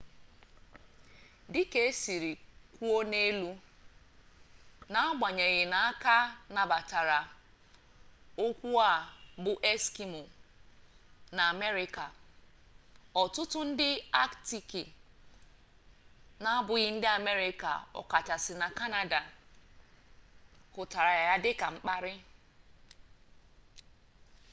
[1.51, 2.15] dịka e si
[2.75, 3.49] kwuo n'elu
[4.91, 6.17] n'agbanyeghi na a ka
[6.55, 7.19] nabatara
[8.45, 8.93] okwu a
[9.43, 10.21] bụ eskimo
[11.35, 12.05] na amerịka
[13.21, 13.89] ọtụtụ ndị
[14.23, 14.83] aktiki
[16.41, 19.19] n'abụghị ndị amerịka ọ kachasị na kanada
[20.75, 22.13] hụtara ya dịka mkparị